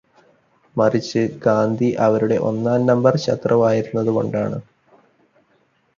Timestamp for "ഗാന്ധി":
1.45-1.89